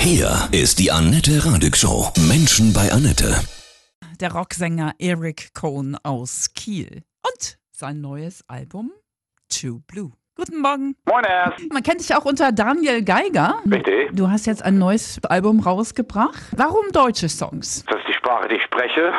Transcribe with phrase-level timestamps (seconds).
[0.00, 2.10] Hier ist die Annette Radig Show.
[2.26, 3.34] Menschen bei Annette.
[4.18, 8.90] der Rocksänger Eric Cohn aus Kiel und sein neues Album
[9.48, 10.12] True Blue.
[10.36, 10.94] Guten Morgen.
[11.06, 11.24] Moin.
[11.70, 13.60] Man kennt dich auch unter Daniel Geiger.
[13.70, 14.10] Richtig.
[14.14, 16.40] Du hast jetzt ein neues Album rausgebracht.
[16.56, 17.84] Warum deutsche Songs?
[17.86, 17.99] Das
[18.30, 19.12] Sprache, die ich spreche.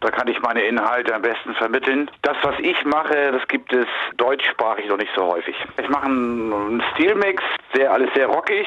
[0.00, 2.10] Da kann ich meine Inhalte am besten vermitteln.
[2.22, 5.54] Das, was ich mache, das gibt es deutschsprachig noch nicht so häufig.
[5.80, 7.42] Ich mache einen Stilmix,
[7.74, 8.66] sehr, alles sehr rockig.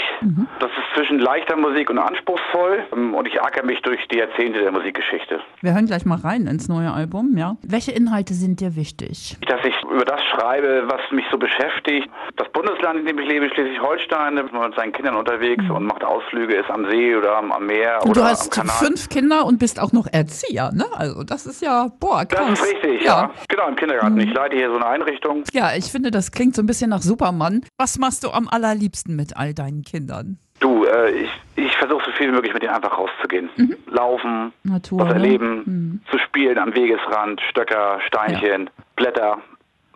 [0.60, 2.86] Das ist zwischen leichter Musik und anspruchsvoll.
[2.92, 5.42] Und ich acker mich durch die Jahrzehnte der Musikgeschichte.
[5.62, 7.57] Wir hören gleich mal rein ins neue Album, ja.
[7.62, 9.38] Welche Inhalte sind dir wichtig?
[9.48, 12.10] Dass ich über das schreibe, was mich so beschäftigt.
[12.38, 15.86] Das Bundesland, in dem ich lebe, Schleswig-Holstein, da ist man mit seinen Kindern unterwegs und
[15.86, 19.46] macht Ausflüge, ist am See oder am, am Meer Und oder du hast fünf Kinder
[19.46, 20.86] und bist auch noch Erzieher, ne?
[20.93, 22.50] Also das ist ja, boah, krass.
[22.50, 23.32] Das ist richtig, ja.
[23.48, 24.20] Genau, im Kindergarten.
[24.20, 25.43] Ich leite hier so eine Einrichtung.
[25.54, 27.62] Ja, ich finde, das klingt so ein bisschen nach Superman.
[27.78, 30.38] Was machst du am allerliebsten mit all deinen Kindern?
[30.60, 33.50] Du, äh, ich, ich versuche so viel wie möglich mit denen einfach rauszugehen.
[33.88, 35.14] Laufen, Natur, was ne?
[35.14, 39.38] erleben, zu spielen am Wegesrand, Stöcker, Steinchen, Blätter,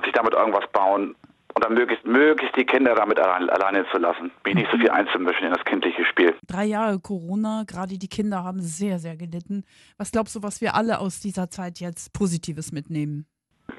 [0.03, 1.15] sich damit irgendwas bauen
[1.55, 4.31] und dann möglichst, möglichst die Kinder damit allein, alleine zu lassen.
[4.45, 6.35] Mich nicht so viel einzumischen in das kindliche Spiel.
[6.47, 9.63] Drei Jahre Corona, gerade die Kinder haben sehr, sehr gelitten.
[9.97, 13.25] Was glaubst du, was wir alle aus dieser Zeit jetzt Positives mitnehmen?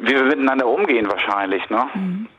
[0.01, 1.87] Wie wir miteinander umgehen wahrscheinlich, ne?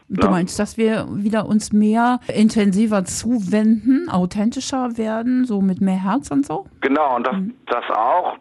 [0.07, 0.29] Du Ja.
[0.29, 6.45] meinst, dass wir wieder uns mehr intensiver zuwenden, authentischer werden, so mit mehr Herz und
[6.45, 6.67] so?
[6.81, 7.35] Genau, und das,
[7.67, 8.37] das auch,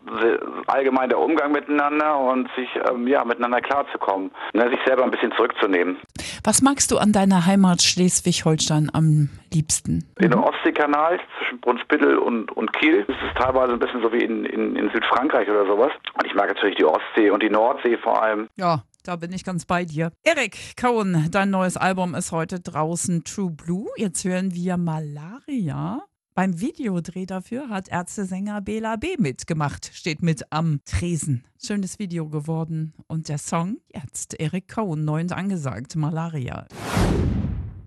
[0.66, 5.32] allgemein der Umgang miteinander und sich ähm, ja, miteinander klarzukommen, ne, sich selber ein bisschen
[5.32, 5.96] zurückzunehmen.
[6.44, 10.04] Was magst du an deiner Heimat Schleswig-Holstein am liebsten?
[10.20, 13.04] In dem Ostseekanal zwischen Brunsbüttel und, und Kiel.
[13.06, 15.92] Das ist teilweise ein bisschen so wie in, in, in Südfrankreich oder sowas.
[16.14, 18.48] Und ich mag natürlich die Ostsee und die Nordsee vor allem.
[18.56, 20.10] Ja, da bin ich ganz bei dir.
[20.22, 23.86] Erik Cohen, dein neues Album ist heute draußen, True Blue.
[23.96, 26.02] Jetzt hören wir Malaria.
[26.34, 29.14] Beim Videodreh dafür hat Ärztesänger Bela B.
[29.18, 31.44] mitgemacht, steht mit am Tresen.
[31.62, 32.94] Schönes Video geworden.
[33.06, 36.66] Und der Song jetzt, Erik Cohen, neu und angesagt, Malaria.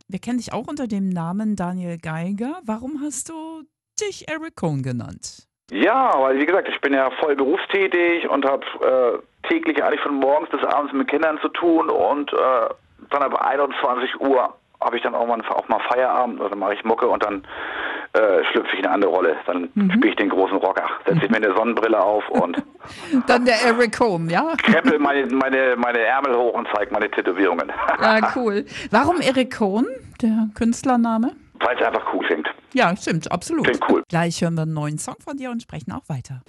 [0.08, 2.62] Wir kennen dich auch unter dem Namen Daniel Geiger.
[2.64, 3.64] Warum hast du
[4.00, 5.47] dich Eric Cohen genannt?
[5.70, 10.16] Ja, weil wie gesagt, ich bin ja voll berufstätig und habe äh, täglich eigentlich von
[10.16, 12.38] morgens bis abends mit Kindern zu tun und äh,
[13.09, 16.84] dann ab 21 Uhr habe ich dann auch mal, auch mal Feierabend oder mache ich
[16.84, 17.44] Mucke und dann
[18.13, 19.35] äh, schlüpfe ich in eine andere Rolle.
[19.46, 22.62] Dann spiele ich den großen Rocker, setze ich mir eine Sonnenbrille auf und
[23.28, 24.53] Dann der Eric Cohen, ja?
[24.58, 27.72] krempel meine, meine, meine Ärmel hoch und zeige meine Tätowierungen.
[28.02, 28.66] Ja, cool.
[28.91, 29.88] Warum Eric Cohen,
[30.22, 31.34] der Künstlername?
[31.59, 32.47] Weil es einfach cool klingt.
[32.74, 33.66] Ja, stimmt, absolut.
[33.66, 34.03] Klingt cool.
[34.08, 36.41] Gleich hören wir einen neuen Song von dir und sprechen auch weiter.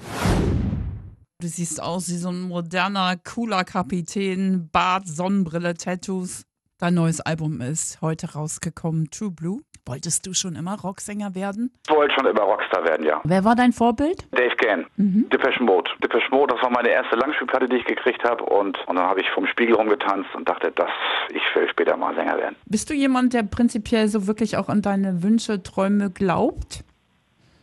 [1.40, 6.42] Du siehst aus wie so ein moderner, cooler Kapitän, Bart, Sonnenbrille, Tattoos.
[6.80, 9.60] Dein neues Album ist heute rausgekommen, True Blue.
[9.86, 11.72] Wolltest du schon immer Rocksänger werden?
[11.88, 13.20] Ich wollte schon immer Rockstar werden, ja.
[13.22, 14.26] Wer war dein Vorbild?
[14.32, 15.88] Dave Gann, Depeche Mode.
[16.02, 18.42] Depeche Mode, das war meine erste Langspielplatte, die ich gekriegt habe.
[18.42, 20.90] Und, und dann habe ich vom Spiegel rumgetanzt und dachte, dass
[21.30, 22.56] ich will später mal Sänger werden.
[22.66, 26.82] Bist du jemand, der prinzipiell so wirklich auch an deine Wünsche, Träume glaubt?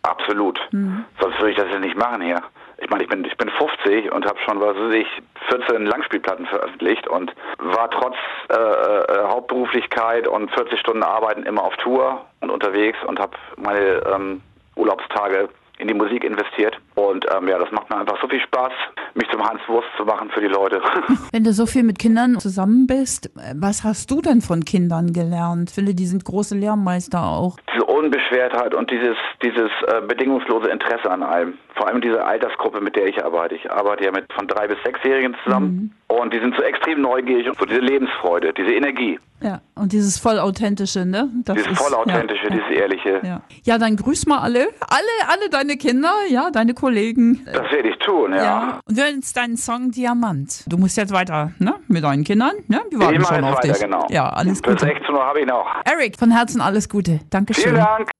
[0.03, 0.61] Absolut.
[0.71, 2.41] Sonst würde ich das ja nicht machen hier.
[2.77, 3.49] Ich meine, ich bin, ich bin
[3.85, 5.07] 50 und habe schon, was weiß ich,
[5.49, 8.15] 14 Langspielplatten veröffentlicht und war trotz
[8.49, 14.01] äh, äh, Hauptberuflichkeit und 40 Stunden Arbeiten immer auf Tour und unterwegs und habe meine
[14.13, 14.41] ähm,
[14.75, 16.77] Urlaubstage in die Musik investiert.
[16.95, 18.71] Und ähm, ja, das macht mir einfach so viel Spaß,
[19.13, 20.81] mich zum Hans Wurst zu machen für die Leute.
[21.31, 25.69] Wenn du so viel mit Kindern zusammen bist, was hast du denn von Kindern gelernt?
[25.69, 27.57] Ich finde, die sind große Lehrmeister auch.
[27.73, 31.57] diese Unbeschwertheit und dieses, dieses äh, bedingungslose Interesse an allem.
[31.75, 33.55] Vor allem diese Altersgruppe, mit der ich arbeite.
[33.55, 37.47] Ich arbeite ja mit von drei bis sechsjährigen zusammen und die sind so extrem neugierig
[37.49, 41.29] und so diese Lebensfreude, diese Energie, Ja, und dieses voll authentische, ne?
[41.45, 43.21] Das dieses ist- voll authentische, ja, dieses ehrliche.
[43.23, 43.41] ja.
[43.63, 47.45] ja, dann grüß mal alle, alle, alle deine Kinder, ja, deine Kollegen.
[47.45, 48.79] Das werde ich tun, ja.
[48.87, 50.63] Und wir hören jetzt deinen Song Diamant.
[50.67, 51.75] Du musst jetzt weiter, ne?
[51.87, 52.81] Mit deinen Kindern, ne?
[52.91, 53.81] Die warten Ich schon auf weiter, dich.
[53.81, 54.05] genau.
[54.09, 54.85] Ja, alles Bis Gute.
[54.85, 55.65] 16 Uhr habe ich noch.
[55.85, 57.19] Eric, von Herzen alles Gute.
[57.29, 57.63] Dankeschön.
[57.63, 58.15] Vielen Dank.